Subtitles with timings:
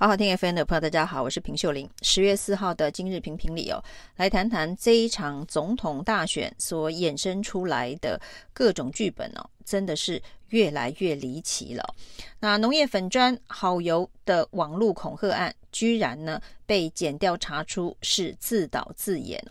[0.00, 1.86] 好好听 FM 的朋友，大家好，我是平秀玲。
[2.00, 3.84] 十月四号的今日评评理哦，
[4.16, 8.18] 来谈谈这一场总统大选所衍生出来的
[8.54, 10.18] 各种剧本哦，真的是
[10.50, 11.94] 越来越离奇了。
[12.38, 19.44] 那农业粉砖好油的网络恐吓案，居然呢被检调查出是自导自演，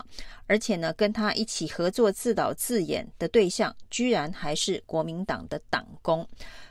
[0.46, 6.26] 而且呢跟他一起合作自导自演的对象，居然还是国民党的党工。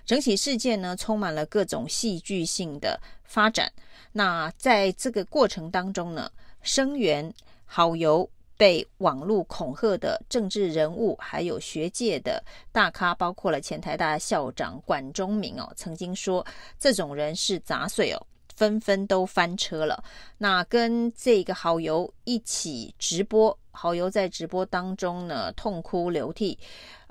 [0.06, 3.72] 整起事件呢，充满了各种戏剧性的发展。
[4.12, 6.32] 那在这个过程当中呢，
[6.64, 7.32] 声援
[7.66, 8.28] 好油
[8.60, 16.46] 被网络恐吓的政治人物，还有学界的大咖，包括了前台大校长管中明哦，曾经说
[16.78, 18.20] 这种人是杂碎哦，
[18.58, 20.04] 纷纷都翻车了。
[20.38, 26.60] 那跟这个好友一起直播，好友在直播当中呢，痛哭流涕。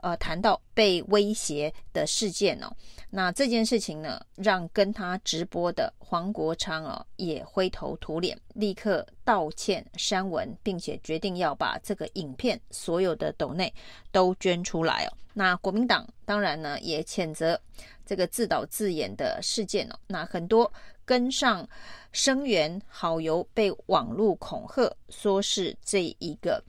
[0.01, 2.71] 呃，谈到被威胁的事件哦，
[3.11, 13.73] 那这件事情呢，让跟他直播的黄国昌哦也灰头土脸，立刻道歉删文，并且决定要把这个影片所有的抖内
[14.13, 15.13] 都捐出来哦。
[15.35, 17.61] 那国民党当然呢也谴责
[18.07, 19.99] 这个自导自演的事件哦。
[20.07, 20.73] 那很多
[21.05, 21.69] 跟上
[22.13, 26.63] 声援好友被网络恐吓，说是这一个。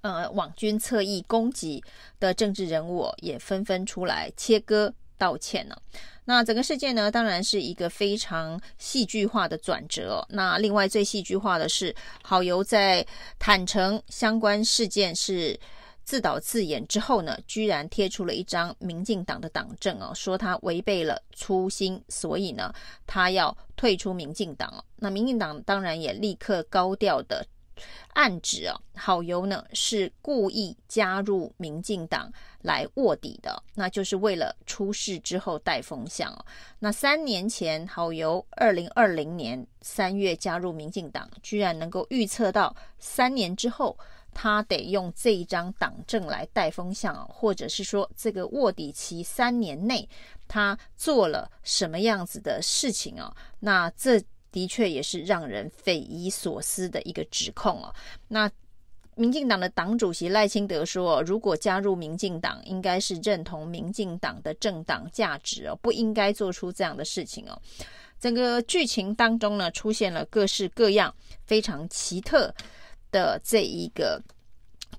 [0.00, 1.82] 呃，网军侧翼攻击
[2.20, 5.82] 的政治人物也纷纷出来切割道歉了。
[6.24, 10.24] 那整个事件呢，当然是一个非常戏剧化的转折。
[10.28, 13.04] 那另外最戏剧化的是，好油在
[13.38, 15.58] 坦承相关事件是
[16.04, 22.72] 自导自演之后呢，居然贴出了一张民进党的党证哦，说他违背了初心，所以呢，
[23.06, 24.84] 他要退出民进党哦。
[24.96, 27.44] 那民进党当然也立刻高调的。
[28.14, 36.44] 暗指啊，好油呢是故意加入民进党来卧底的，那就是为了出事之后带风向哦。
[36.78, 43.96] 那三年前，好油二零二零年三月加入民进党，居然能够预测到三年之后，
[44.34, 50.08] 他得用这一张党证来带风向，或者是说这个卧底期三年内，
[50.48, 53.34] 他做了什么样子的事情啊？
[53.60, 54.22] 那这。
[54.50, 57.94] 的确也是让人匪夷所思的一个指控哦。
[58.28, 58.50] 那
[59.14, 67.60] 民进党的党主席赖清德说，如果加入民进党，应该是认同民进党的政党价值哦，不应该做出这样的事情哦。
[68.20, 71.14] 整个剧情当中呢，出现了各式各样
[71.44, 72.54] 非常奇特
[73.10, 74.22] 的这一个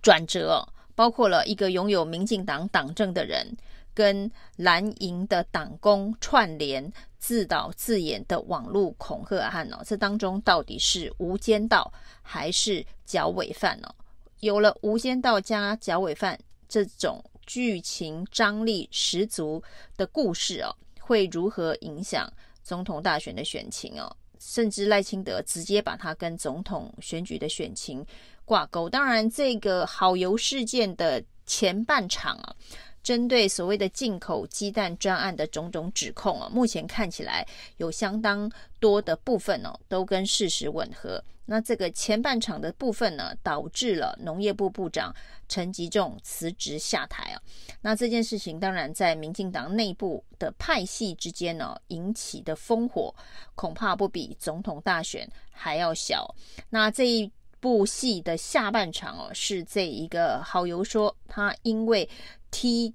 [0.01, 3.47] 转折，包括了一个拥有民进党党政的人。
[3.91, 11.91] 跟蓝营的党工串联自导自演的网络恐吓案哦，这当中到底是无间道
[12.21, 13.93] 还是剿尾犯哦？
[14.39, 19.61] 有了无间道加剿尾犯这种剧情张力十足
[19.97, 22.31] 的故事哦，会如何影响
[22.63, 24.15] 总统大选的选情哦？
[24.39, 28.05] 甚至赖清德直接把它跟总统选举的选情
[28.45, 28.89] 挂钩。
[28.89, 32.55] 当然，这个好油事件的前半场啊。
[33.01, 41.23] 针对所谓的进口鸡蛋专案的种种指控啊，目前看起来有相当多的部分哦，都跟事实吻合。
[41.45, 45.11] 那这个前半场的部分呢，导致了农业部部长
[45.47, 47.41] 陈吉仲辞职下台啊。
[47.81, 53.11] 那这件事情当然在民进党内部的派系之间呢，引起的烽火
[53.55, 56.35] 恐怕不比总统大选还要小。
[56.69, 62.07] 那这一部戏的下半场哦，是这一个好友说他因为。
[62.51, 62.93] 踢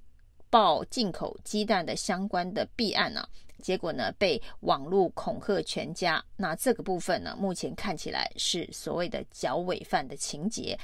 [0.49, 3.27] 爆进口鸡蛋的相关的弊案呢、
[3.61, 6.23] 结果呢被网络恐吓全家。
[6.37, 10.77] 那这个部分呢，目前看起来是所谓的剿尾犯的情节，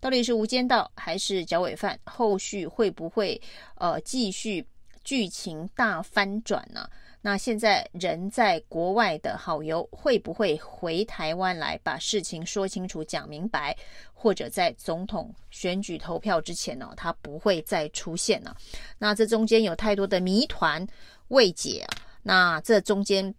[0.00, 1.98] 到底是无间道还是剿尾犯？
[2.04, 3.40] 后续会不会
[3.76, 4.66] 呃继续
[5.04, 6.88] 剧情大翻转呢？
[7.24, 13.76] 那现在人在国外的好友会不会回台湾来把事情说清楚、讲明白？
[14.12, 18.56] 或者在总统选举投票之前呢，他不会再出现了。
[18.98, 20.86] 那这中间有太多的谜团
[21.28, 21.90] 未解啊。
[22.22, 23.34] 那这中间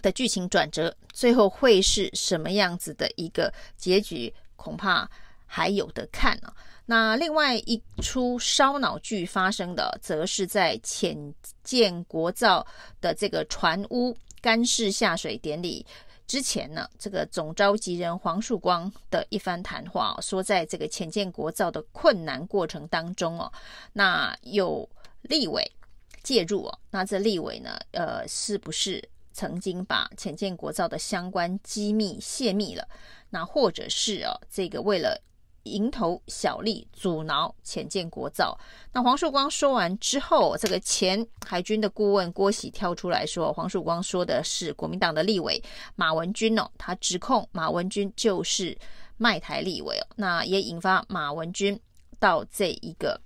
[0.00, 4.34] 的剧情转折，最后会是什么样子的一个结局？
[4.56, 5.08] 恐怕
[5.46, 6.52] 还有的看呢。
[6.86, 12.66] 那另外一出烧脑剧发生的，则是在潜舰国造
[13.00, 15.86] 的这个船坞干式下水典礼
[16.26, 23.52] 之前呢，这个总召集人黄树光的一番谈话，说在这个潜舰国造的困难过程当中哦，
[23.92, 24.88] 那有
[25.22, 25.70] 立委
[26.22, 29.02] 介入哦，那这立委呢，呃，是不是
[29.32, 32.88] 曾经把潜舰国造的相关机密泄密了？
[33.30, 35.20] 那或者是哦，这个为了
[35.64, 38.58] 蝇头小利，阻挠潜舰国造。
[38.92, 45.62] 那黄曙光说完之后，这个前海军的顾问郭喜跳出来说，黄曙光说的是国民党的立委
[45.94, 48.76] 马文君哦，他指控马文君就是
[49.16, 51.78] 卖台立委哦，那也引发马文君
[52.18, 53.20] 到这一个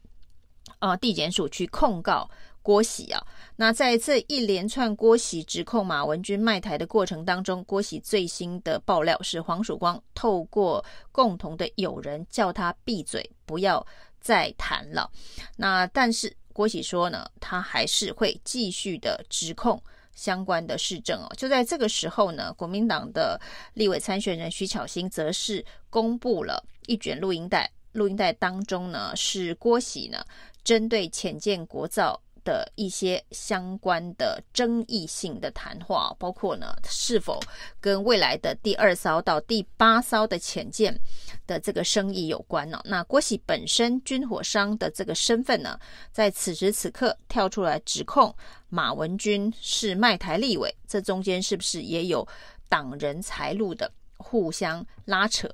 [0.78, 2.28] 呃地检署去控告。
[2.66, 3.24] 郭喜啊，
[3.54, 13.86] 那在这一连串郭喜指控马文君卖台的过程当中，郭喜最新的爆料是黄曙光透过共同的友人叫他闭嘴，不要
[14.20, 15.08] 再谈了。
[15.56, 19.80] 那但是郭喜说呢，他还是会继续的指控
[20.16, 21.32] 相关的市政哦。
[21.36, 23.40] 就在这个时候呢，国民党的
[23.74, 30.18] 立委参选人徐巧芯则是公布了一卷录音带，录音带当中呢是郭喜呢
[30.64, 32.20] 针对浅见国造。
[32.46, 37.40] 的一些相关的争议性的谈话，包括呢，是否
[37.80, 40.96] 跟未来的第二艘到第八艘的潜舰
[41.44, 42.80] 的这个生意有关呢？
[42.84, 45.76] 那郭喜本身军火商的这个身份呢，
[46.12, 48.32] 在此时此刻跳出来指控
[48.68, 52.26] 马文君是卖台立委，这中间是不是也有
[52.68, 55.48] 挡人财路的互相拉扯？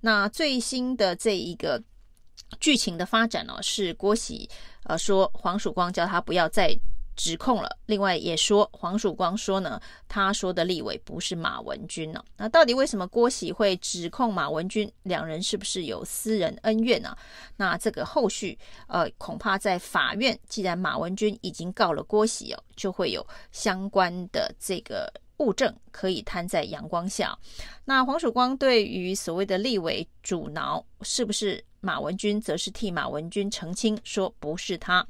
[0.00, 1.80] 那最新的这一个。
[2.60, 4.48] 剧情的发展呢、哦，是郭喜
[4.84, 6.76] 呃说黄曙光叫他不要再
[7.14, 7.68] 指控了。
[7.86, 12.24] 另外也说黄曙光说呢，他说的立委不是马文君呢、哦。
[12.38, 14.90] 那到底为什么郭喜会指控马文君？
[15.02, 17.14] 两人是不是有私人恩怨呢？
[17.56, 18.58] 那这个后续
[18.88, 27.36] 呃恐怕在法院，既然马文君已经告了郭喜哦，就会有相关的这个物证可以摊在阳光下。
[27.84, 31.64] 那黄曙光对于所谓的立委阻挠，是不是？
[31.84, 35.04] 马文君则是替马文君澄清说不是他。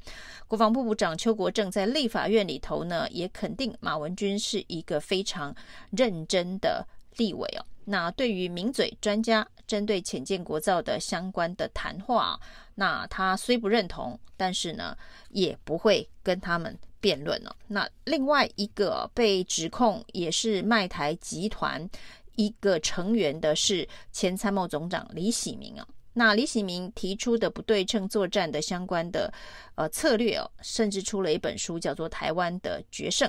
[0.49, 5.55] 国防部部长邱国正在立法院里头呢，也肯定马文君是一个非常
[5.91, 6.87] 认真的
[7.19, 7.65] 立委哦。
[7.85, 12.41] 那对于名嘴专家针对浅见国造的相关的谈话，
[12.75, 14.97] 那他虽不认同，但是呢，
[15.29, 17.55] 也不会跟他们辩论哦。
[17.67, 21.87] 那另外一个被指控也是卖台集团
[22.37, 25.87] 一个成员的是前参谋总长李喜明啊。
[26.15, 29.33] 那李喜明提出的不对称作战的相关的
[29.75, 33.29] 呃策略哦，甚至出了一本书，叫做《台湾的决胜》。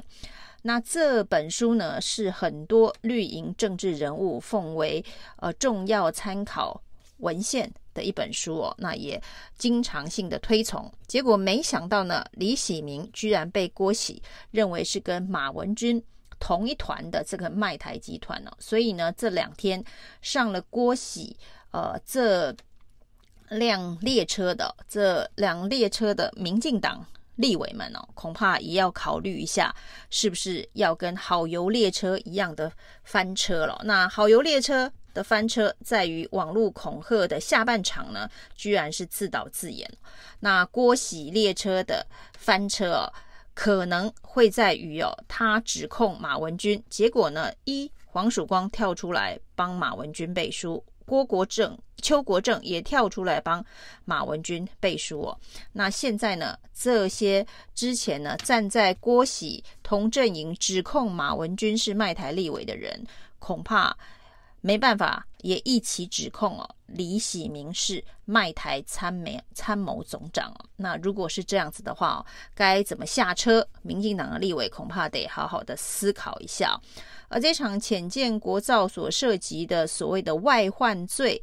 [0.61, 5.03] 那这本书呢，是很多绿营政治人物奉为
[5.37, 6.81] 呃重要参考
[7.17, 8.75] 文献的一本书哦。
[8.77, 9.21] 那也
[9.57, 10.91] 经常性的推崇。
[11.07, 16.03] 结果没想到呢，李喜明居然被郭喜认为是跟马文君
[16.39, 18.51] 同一团的这个卖台集团哦。
[18.59, 19.83] 所以呢，这两天
[20.21, 21.37] 上了郭喜
[21.71, 22.55] 呃这。
[23.49, 29.73] 辆列车的这辆列车的民进党立委们哦，恐怕也要考虑一下，
[30.09, 32.71] 是不是要跟好游列车一样的
[33.03, 33.81] 翻车了？
[33.85, 39.89] 那好游列车的翻车，在于网络恐吓的下半场呢，居然是自导自演。
[40.39, 42.05] 那郭喜列车的
[42.37, 43.13] 翻车哦，
[43.53, 50.83] 可能会在于哦，他指控马文君，结果呢，一黄曙光跳出来帮马文君背书。
[51.05, 53.63] 郭国正、邱国正也跳出来帮
[54.05, 55.39] 马文君背书哦。
[55.71, 56.57] 那现在呢？
[56.75, 57.45] 这些
[57.75, 63.05] 之前呢站在郭喜同阵营指控马文君是卖台立委的人，
[63.37, 63.95] 恐怕
[64.63, 66.67] 没办法也一起指控哦。
[66.87, 70.65] 李喜明是卖台参谋参谋总长哦。
[70.77, 72.25] 那如果是这样子的话，
[72.55, 73.67] 该怎么下车？
[73.81, 76.79] 民进党的立委恐怕得好好的思考一下。
[77.27, 81.41] 而这场浅见国造所涉及的所谓的外患罪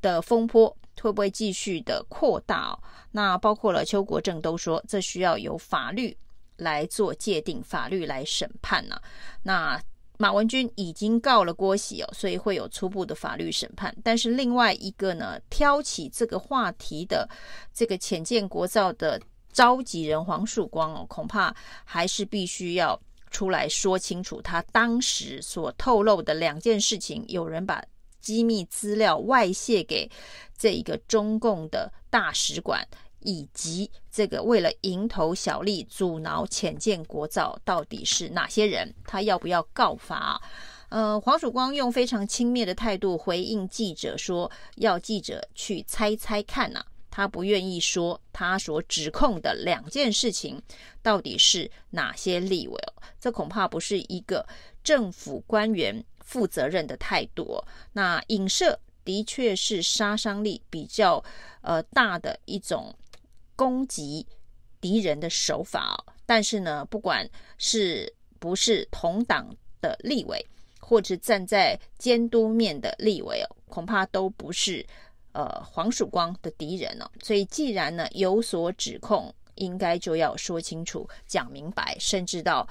[0.00, 2.70] 的风波，会不会继续的扩大？
[2.70, 2.78] 哦
[3.12, 6.16] 那包括了邱国正都说，这需要由法律
[6.58, 9.00] 来做界定，法律来审判呢、
[9.42, 9.82] 那
[10.20, 13.96] 马文君已经告了郭喜哦，所以会有初步的法律审判。
[14.04, 17.26] 但是另外一个呢，挑起这个话题的
[17.72, 19.18] 这个潜舰国造的
[19.50, 23.00] 召集人黄曙光哦，恐怕还是必须要。
[23.32, 27.80] 出来说清楚，他当时所透露的两件事情，有人把
[28.20, 30.10] 机密资料外泄给
[30.58, 32.84] 这一个中共的大使馆，
[33.20, 38.94] 以及这个为了蝇头小利阻挠浅见国造，到底是哪些人？
[39.04, 40.40] 他要不要告发？
[40.88, 46.86] 呃，黄曙光用非常轻蔑的态度回应记者说，要记者去猜猜看呐、啊。
[47.12, 50.62] 他不愿意说他所指控的两件事情
[51.02, 52.80] 到底是哪些立委，
[53.20, 54.46] 这恐怕不是一个
[54.82, 57.62] 政府官员负责任的态度。
[57.92, 61.22] 那影射的确是杀伤力比较
[61.62, 62.94] 呃大的一种
[63.60, 64.26] 攻击
[64.80, 70.42] 敌人的手法哦，但是呢，不管是不是同党的立委，
[70.80, 74.86] 或者站在监督面的立委哦，恐怕都不是。
[75.32, 77.06] 呃黄曙光的敌人哦。
[77.22, 82.66] 所以既然呢有所指控，应该就要说清楚、讲明白，甚至到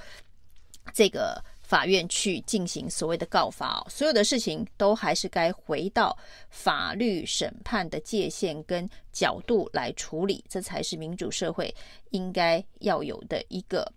[0.91, 1.39] 这个。
[1.70, 6.18] 法院去进行所谓的告发哦，所有的事情都还是该回到
[6.50, 11.72] 法律审判的界限跟角度来处理，这才是民主社会
[12.10, 13.88] 应该要有的一个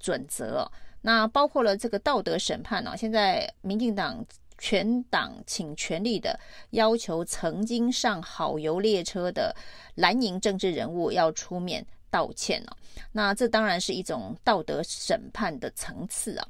[0.00, 0.66] 准则。
[1.02, 4.24] 那包括了这个道德审判呢，现在民进党
[4.56, 6.40] 全党请全力的
[6.70, 9.54] 要求曾经上好游列车的
[9.96, 12.76] 蓝营政治人物要出面道歉了。
[13.10, 16.46] 那这当然是一种道德审判的层次啊。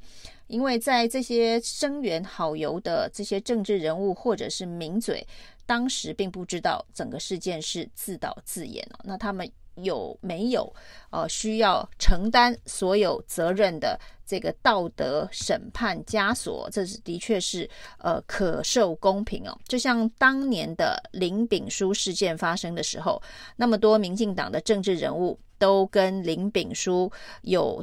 [0.47, 5.25] 因为在这些声援好游的这些政治人物或者是名嘴，
[5.65, 8.99] 当时并不知道整个事件是自导自演哦。
[9.03, 10.71] 那他们有没有
[11.09, 16.69] 呃需要承担所有责任的这个道德审判枷锁？
[16.71, 17.67] 这是的确是
[17.97, 19.57] 呃可受公平哦。
[19.67, 23.19] 就像当年的林炳书事件发生的时候，
[23.55, 27.09] 那么多民进党的政治人物都跟林炳书
[27.43, 27.81] 有。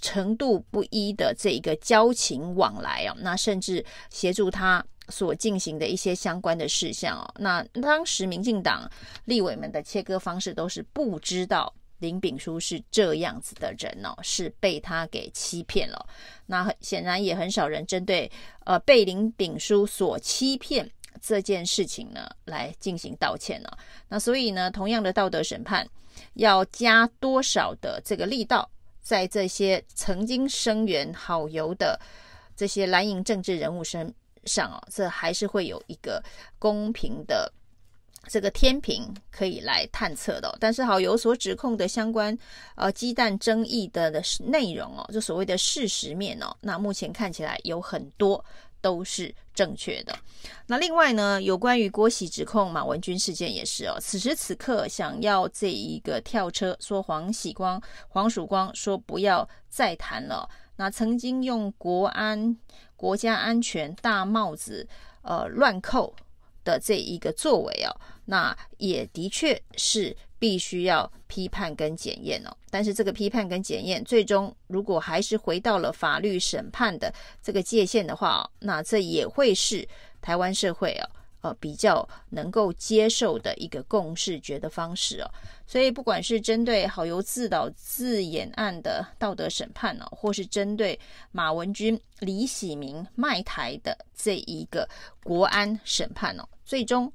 [0.00, 8.90] 程度不一的这一个交情往来哦，那甚至协助他所进行的一些相关的事项哦，那当时民进党
[9.26, 16.06] 立委们的切割方式都是不知道林炳书是这样子的人哦，是被他给欺骗了。
[16.46, 18.28] 那很显然也很少人针对
[18.64, 20.90] 呃被林炳书所欺骗
[21.20, 23.78] 这件事情呢来进行道歉了。
[24.08, 25.88] 那所以呢，同样的道德审判
[26.34, 28.68] 要加多少的这个力道？
[29.02, 32.00] 在这些曾经声援好游的
[32.56, 34.14] 这些蓝营政治人物身
[34.46, 36.24] 上啊，这还是会有一个
[36.58, 37.52] 公平的
[38.28, 40.56] 这个天平可以来探测的。
[40.60, 42.36] 但是好有所指控的相关
[42.74, 48.44] 呃鸡蛋争议的的内容哦，就所谓的事实面哦，那目前看起来有很多。
[48.84, 50.14] 都是正确的。
[50.66, 60.46] 那另外呢，有关于郭玺指控马文君事件也是哦，此时此刻想要这一个跳车，说黄喜光、黄曙光说不要再谈了。
[60.76, 62.54] 那曾经用国安、
[62.94, 64.86] 国家安全大帽子
[65.22, 66.14] 呃乱扣
[66.64, 67.94] 的这一个作为哦，
[68.24, 70.16] 那也的确是。
[70.36, 77.10] 必须要批判跟检验哦，但是这个批判跟检验，最终如果还是回到了法律审判的
[77.42, 79.88] 这个界限的话，那这也会是
[80.20, 81.08] 台湾社会啊，
[81.40, 85.30] 呃，比较能够接受的一个共识觉的方式哦。
[85.66, 90.98] 所以，不管是针对好游自导自演案的道德审判哦，或是针对
[91.32, 94.86] 马文君、李喜明卖台的这一个
[95.22, 97.12] 国安审判哦，最终。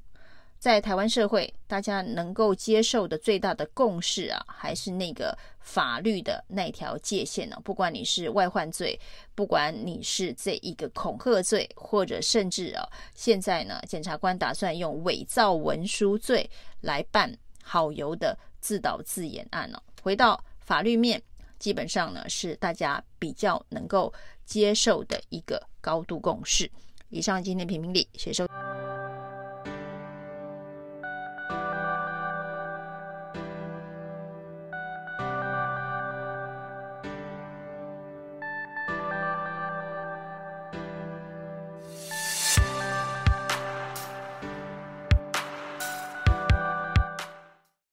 [0.57, 8.99] 在台湾社会，大家能够接受的最大的共识啊，还是那个法律的那条界限呢、不管你是外患罪，
[9.33, 16.49] 不管你是这一个恐吓罪，或者甚至啊，现在呢，检察官打算用伪造文书罪
[16.81, 21.23] 来办好游的自导自演案呢、回到法律面，
[21.57, 24.13] 基本上呢是大家比较能够
[24.43, 26.69] 接受的一个高度共识。
[27.07, 28.68] 以上今天评评理，谢谢收。